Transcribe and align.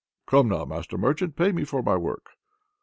"Come 0.25 0.49
now, 0.49 0.65
master 0.65 0.97
merchant! 0.97 1.35
pay 1.35 1.51
me 1.51 1.63
for 1.63 1.83
my 1.83 1.95
work." 1.95 2.31